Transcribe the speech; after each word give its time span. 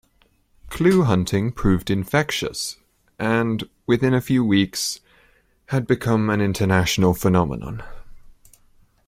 Clue-hunting 0.71 1.51
proved 1.51 1.91
infectious 1.91 2.77
and, 3.19 3.69
within 3.85 4.15
a 4.15 4.19
few 4.19 4.43
weeks, 4.43 4.99
had 5.67 5.85
become 5.85 6.27
an 6.31 6.41
international 6.41 7.13
phenomenon. 7.13 7.83